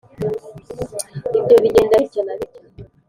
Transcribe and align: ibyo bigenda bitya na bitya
ibyo 1.37 1.55
bigenda 1.63 1.95
bitya 2.01 2.21
na 2.25 2.33
bitya 2.39 2.61